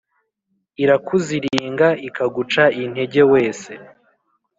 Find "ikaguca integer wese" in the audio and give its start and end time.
2.07-3.71